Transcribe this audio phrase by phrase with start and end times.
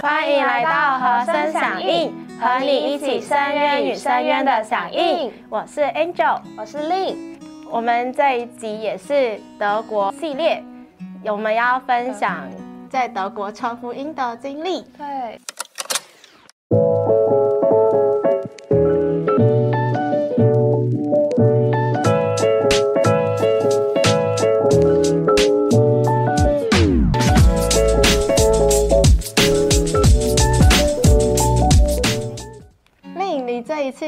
[0.00, 5.32] 欢迎来到和声响应，和你一起深渊与深渊的响应。
[5.48, 7.38] 我是 Angel，我是 Lin。
[7.70, 10.62] 我们这一集也是德国系列，
[11.24, 12.48] 我们要分享
[12.90, 14.82] 在德国传福音的经历。
[14.96, 15.40] 对。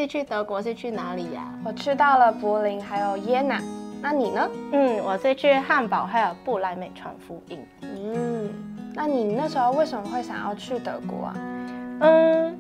[0.05, 1.51] 次去德国是去哪里呀？
[1.65, 3.59] 我去到了柏林，还有耶拿。
[4.03, 4.51] 那你呢？
[4.73, 7.59] 嗯，我是去汉堡还有布莱美传福音。
[7.81, 8.53] 嗯，
[8.95, 11.35] 那你那时候为什么会想要去德国啊？
[12.01, 12.55] 嗯，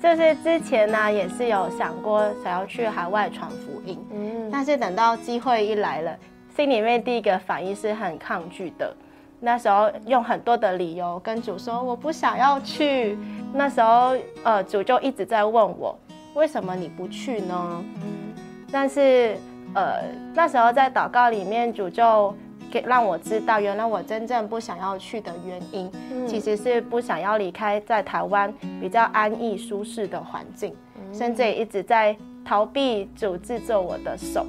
[0.00, 6.16] 就是之前呢也是有想过想要去海外传福音，嗯，但是等到机会一来了，
[6.56, 8.96] 心里面第一个反应是很抗拒的。
[9.38, 13.18] 那时候用很多的理由跟主说我不想要去。
[13.52, 15.96] 那时候呃主就一直在问我
[16.36, 17.84] 为什么你不去呢？
[18.02, 18.34] 嗯，
[18.70, 19.38] 但是
[19.74, 20.02] 呃
[20.34, 22.34] 那时候在祷告里面主就
[22.70, 25.90] 给让我知道，原来我真正不想要去的原因，
[26.26, 30.76] 其实是不想要离开在台湾比较安逸舒适的环境，
[31.10, 34.46] 甚至也一直在逃避主制作我的手。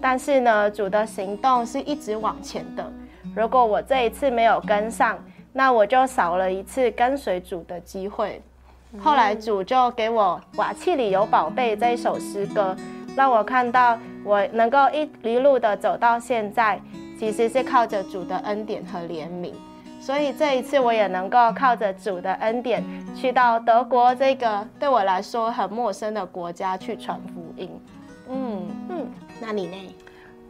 [0.00, 2.92] 但是呢，主的行动是一直往前的。
[3.36, 5.16] 如果我这一次没有跟上，
[5.52, 8.42] 那我就少了一次跟随主的机会。
[8.98, 12.76] 后来主就给我《瓦器里有宝贝》这一首诗歌，
[13.16, 16.80] 让我看到我能够一一路的走到现在，
[17.18, 19.52] 其实是靠着主的恩典和怜悯。
[20.00, 22.82] 所以这一次我也能够靠着主的恩典，
[23.14, 27.70] 去到德国这个对我来说很陌生的国家去传福音。
[28.28, 29.06] 嗯嗯，
[29.40, 29.94] 那你呢？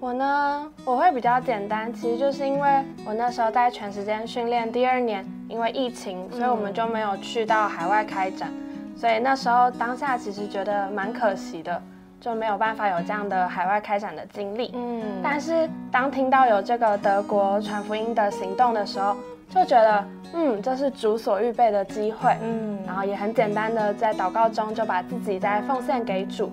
[0.01, 8.50] 我呢，我会比较简单，其实就是因为我那时候在全时间训练第二年，因为疫情，所以我们就没有去到海外开展，
[8.97, 11.83] 所以那时候当下其实觉得蛮可惜的，
[12.19, 14.71] 就没有办法有这样的海外开展的经历。
[14.75, 19.15] 嗯，但是当听到有这个德国传福音的行动的时候，
[19.50, 22.34] 就觉得，嗯，这是主所预备的机会。
[22.43, 26.50] 嗯，然后也很简单的在祷告中就把自己再奉献给主。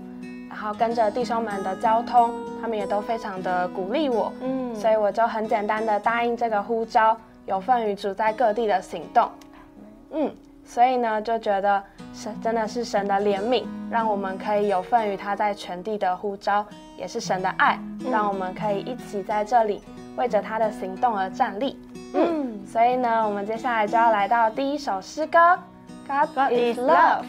[0.60, 9.30] 然后跟着弟兄们的交通，他们也都非常的鼓励我，嗯，所以我就很简单的答应这个呼召，有份于主在各地的行动，
[10.10, 10.32] 嗯，
[10.66, 16.66] 所以呢就觉得神真的是神的怜悯，让我们可以有份于他在全地的呼召，
[16.98, 17.80] 也是神的爱，
[18.12, 19.84] 让我们可以一起在这里
[20.16, 21.80] 为着他的行动而站立，
[22.16, 25.38] 嗯，所以呢，我们接下来就要来到第一首诗歌
[26.08, 27.26] ，God is love。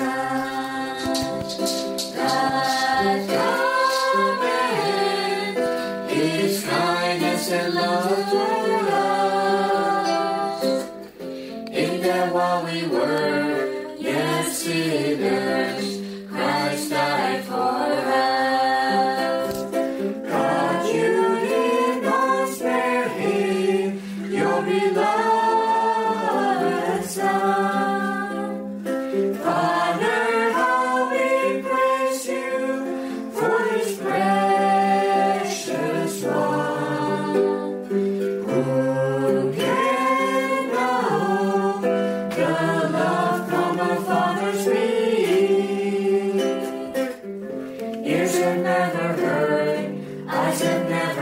[0.00, 0.59] sun.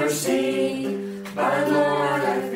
[0.08, 0.86] mercy,
[1.34, 2.47] my Lord, I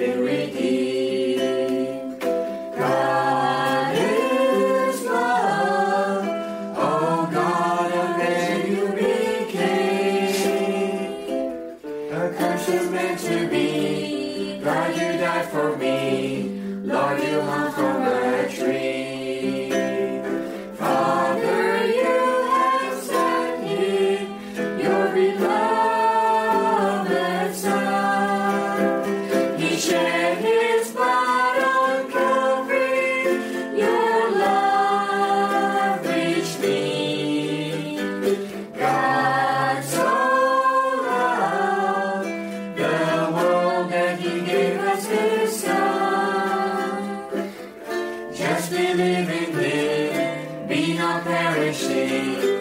[48.35, 52.52] just believe in Him, be not perishing.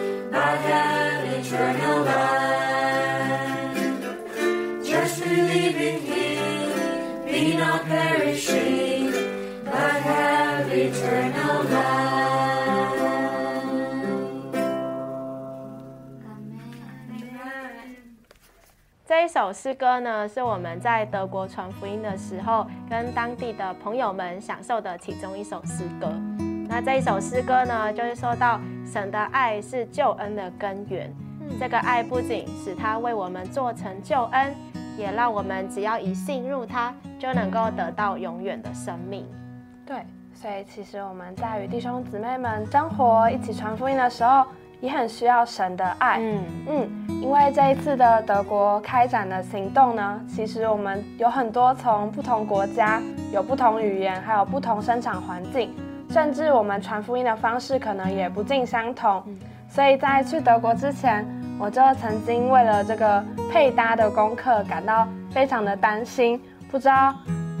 [19.42, 26.12] 首诗歌呢，是我们在德国传福音的时候，跟当地的朋友们享受的其中一首诗歌。
[26.68, 31.12] 那这一首诗歌呢，就是说到神的爱是救恩的根源。
[31.58, 34.54] 这个爱不仅使他为我们做成救恩，
[34.96, 39.26] 也让我们只要一信入他，就能够得到永远的生命。
[39.84, 44.46] 对，所以其实我们在与弟兄姊妹们生活、一起传福音的时候，
[44.82, 46.18] 也很需要神的爱。
[46.20, 46.90] 嗯嗯，
[47.22, 53.00] 因为这一次的德国开展的行动呢，其实我们有很多从不同国家、
[53.32, 55.72] 有不同语言，还有不同生产环境。
[56.10, 59.22] 甚至我们传福音的方式可能也不尽相同，
[59.66, 61.24] 所以在去德国之前，
[61.58, 66.38] 我就曾经为了这个配搭的功课感到非常的担心，
[66.70, 67.14] 不知道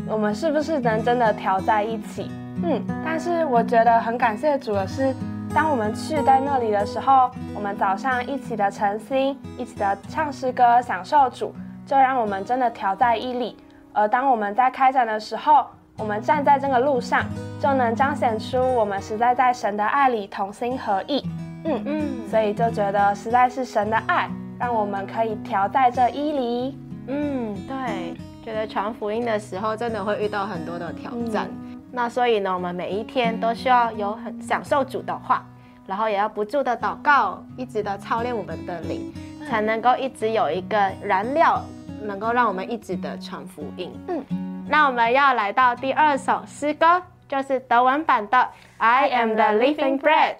[0.06, 2.30] 我们是不是能真的调在一起。
[2.62, 5.14] 嗯，但是我觉得很感谢主的是，
[5.54, 11.54] 当我们去在那里的时候，我们早上一起的晨星，一起的唱诗歌，享受主，
[11.84, 13.56] 就让我们真的调在一里。
[13.92, 15.66] 而当我们在开展的时候，
[15.98, 17.26] 我们站在这个路上，
[17.60, 21.22] 就能彰显出我们实在在神的爱里同心合意。
[21.64, 26.78] 嗯嗯，所以就觉得实在是神的爱，让我们可以调在这伊犁。
[27.08, 31.46] 嗯，对，觉得传福音的时候真的会遇到很多的挑战。
[31.92, 35.44] 那所以呢，我们每一天都需要有很享受主的话，
[35.86, 39.12] 然后也要不住的祷告，一直的操练我们的灵，
[39.46, 41.62] 才能够一直有一个燃料，
[42.02, 43.92] 能够让我们一直的传福音。
[44.08, 44.24] 嗯。
[44.68, 48.38] 那我们要来到第二首诗歌，就是德文版的
[48.78, 50.36] 《I Am the Living Bread》。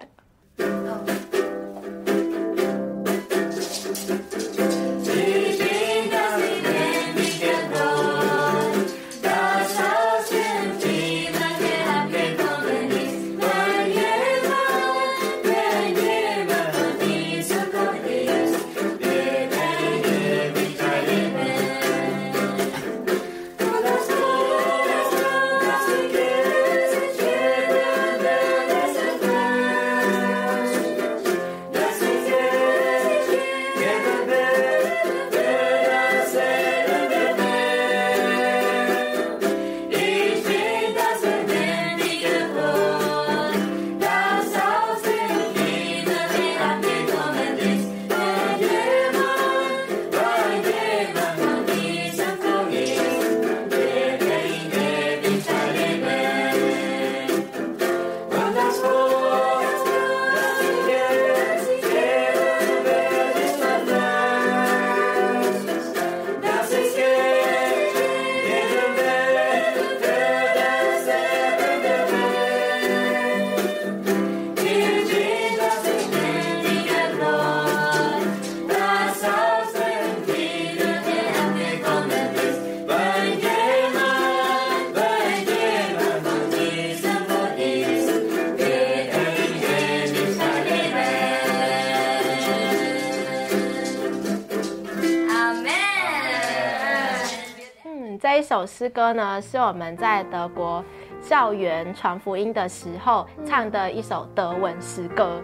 [98.53, 100.85] 首诗歌呢，是我们在德国
[101.23, 105.41] 校园传福音的时候唱的一首德文诗歌。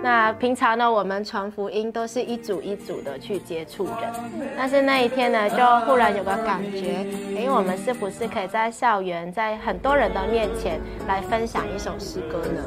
[0.00, 7.04] 那平常呢，我们传福音都是一组一组的去接触人，但是那一天呢，就忽然有个感觉，
[7.36, 12.62] 哎，我们是不是可以在校园，在很多人的面前来分享一首诗歌呢？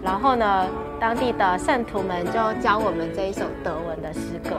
[0.00, 0.68] 然后呢，
[1.00, 4.50] 当地的圣徒们就教我们这一首德文的诗歌。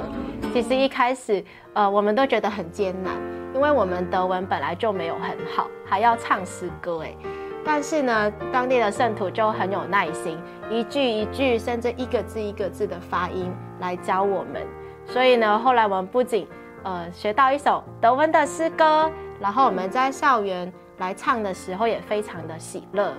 [0.53, 1.41] 其实一开始，
[1.71, 3.13] 呃，我们都觉得很艰难。
[3.55, 7.15] 因为我们德文本来就没有很好，还要唱诗歌哎，
[7.63, 10.37] 但是呢，当地的圣徒就很有耐心，
[10.69, 14.61] 一句一句，甚至一个字一个字的发音来教我们。
[15.05, 16.45] 所以呢，后来我们不仅
[16.83, 19.09] 呃学到一首德文的诗歌，
[19.39, 23.13] 然后我们在校园来唱的时候也非常的喜乐。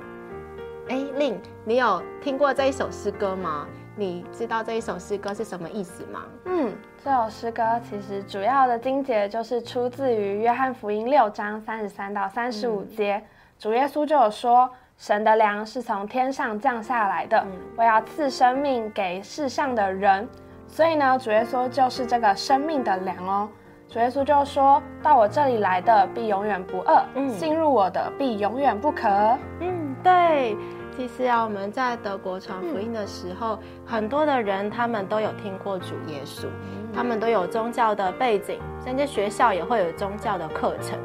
[0.89, 3.67] 哎，令，你有听过这一首诗歌吗？
[3.99, 6.25] 你知道这一首诗歌是什么意思吗？
[6.45, 6.71] 嗯，
[7.07, 13.23] 这首诗歌其实主要的经节就是出自于约翰福音六章三十三到三十五节，
[13.61, 17.47] 主耶稣就有说，神的粮是从天上降下来的，
[17.77, 20.29] 我要赐生命给世上的人。
[20.67, 23.49] 所以呢，主耶稣就是这个生命的粮哦。
[23.89, 27.05] 主耶稣就说到我这里来的必永远不饿，
[27.39, 29.07] 进入我的必永远不渴。
[29.61, 30.57] 嗯，对。
[30.97, 36.47] 其实啊，我们在德国传福音的时候，很多的人他们都有听过主耶稣，
[36.95, 40.99] 他们都有宗教的背景，甚至学校也会有宗教的课程。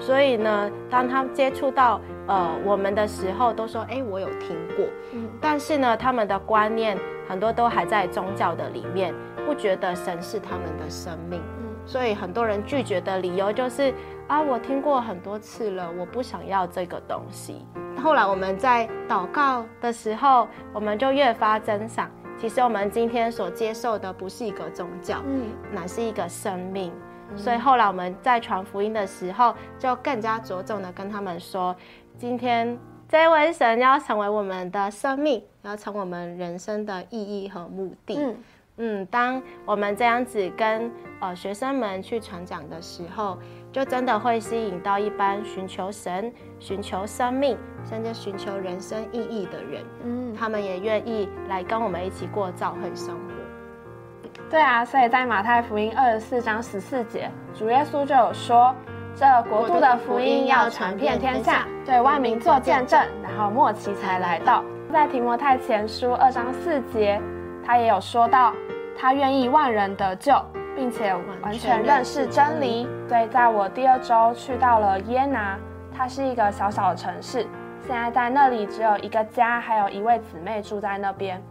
[0.00, 4.84] 所以呢，当他接触到呃我们的时候，都说哎，我有听过。
[5.12, 6.98] 嗯，但是呢，他们的观念
[7.28, 9.14] 很多都还在宗教的里面，
[9.46, 11.40] 不觉得神是他们的生命。
[11.86, 13.94] 嗯，所以很多人拒绝的理由就是
[14.28, 17.64] 啊，我听过很多次了，我不想要这个东西。
[18.02, 22.10] 后来我们在祷告的时候，我们就越发增赏。
[22.38, 26.92] 其实我们今天所接受的不是一个宗教，嗯，乃是一个生命。
[27.34, 31.74] 所以后来我们在传福音的时候，就更加着重的跟他们说，
[32.18, 32.78] 今天
[33.08, 38.16] 这位神要成为我们的生命，要成为我们人生的意义和目的。
[38.18, 38.36] 嗯
[38.78, 40.90] 嗯，当我们这样子跟
[41.20, 43.38] 呃学生们去传讲的时候。
[43.72, 49.84] 就真的会吸引到一般寻求神、寻求生命，甚至寻求人生意义的人。
[50.02, 54.40] 嗯，他们也愿意来跟我们一起过教会生活。
[54.48, 58.74] 对啊，所以在马太福音二十四章十四节，主耶稣就有说
[59.14, 67.20] ：“这国度的福音要传遍天下，对万民做见证，然后末期才来到。”在提摩太前书二章四节，
[67.62, 68.54] 他也有说到，
[68.98, 70.34] 他愿意万人得救。
[70.76, 75.58] 并且完全认识真理，所以在我第二周去到了耶拿，
[75.96, 77.46] 它是一个小小的城市。
[77.86, 81.42] 现在在那里只有一个家，还有一位姊妹住在那边。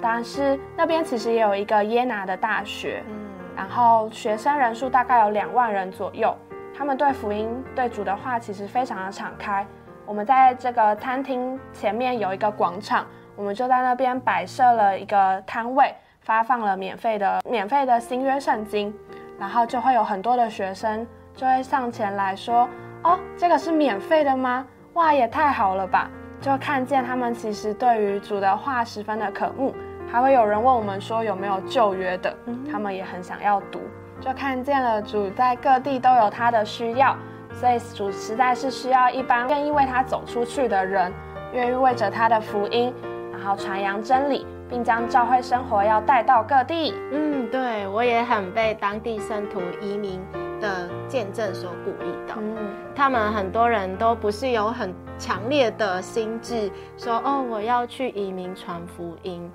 [0.00, 3.16] 但是那边其实也有一个耶拿的大学，嗯
[3.56, 6.32] 然后学生人数大概有两万人左右。
[6.72, 9.66] 他们对福音、对主的话其实非常的敞开。
[10.06, 15.92] 我们在这个餐厅前面有一个广场，我们就在那边摆设了一个摊位。
[16.28, 18.94] 发放了免费的免费的新约圣经，
[19.40, 22.68] 然后就会有很多的学生就会上前来说
[23.02, 24.66] ：“哦，这个是免费的吗？
[24.92, 29.74] 哇，也太好了吧！”就看见他们其实对于主的话十分的渴慕，
[30.12, 32.36] 还会有人问我们说有没有旧约的，
[32.70, 33.80] 他们也很想要读。
[34.20, 37.16] 就看见了主在各地都有他的需要，
[37.54, 41.10] 所以主实在是需要一般愿意为他走出去的人，
[41.54, 42.92] 愿意为着他的福音，
[43.32, 44.46] 然后传扬真理。
[44.68, 46.94] 并将教会生活要带到各地。
[47.12, 50.20] 嗯，对我也很被当地圣徒移民
[50.60, 52.34] 的见证所鼓励到。
[52.38, 52.56] 嗯，
[52.94, 59.50] 他们很多人都不是有很强烈的心智，说哦我要去移民传福音。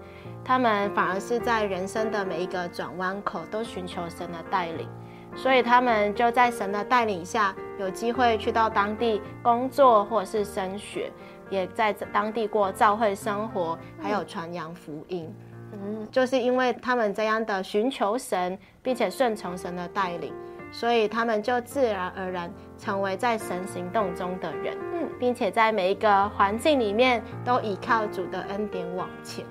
[0.45, 4.89] 他们反而是在人生的每一个转弯口都寻求神的带领，
[5.35, 11.09] 所以他们就在神的带领下，有机会去到当地工作或者是升学。
[11.53, 15.31] 也在当地过教会生活，还有传扬福音。
[15.71, 20.33] 嗯，就是因为他们这样的寻求神，并且顺从神的带领，
[20.71, 24.75] 所以他们就自然而然成为在神行动中的人。
[24.93, 29.45] 嗯，并且在每一个环境里面都依靠主的恩典往前。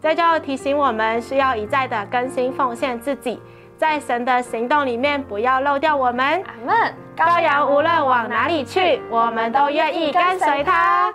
[0.00, 3.40] 这就提醒我们需要一再的更新奉献自己，
[3.76, 6.42] 在神的行动里面不要漏掉我们。
[6.44, 6.94] 阿门。
[7.16, 11.12] 羔羊无论往哪里去，我们都愿意跟随他。